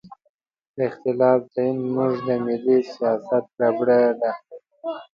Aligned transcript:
د 0.75 0.77
اختلاف 0.89 1.41
تعین 1.53 1.77
زموږ 1.85 2.13
د 2.25 2.27
ملي 2.45 2.79
سیاست 2.91 3.45
ربړه 3.61 4.01
ده. 4.19 4.31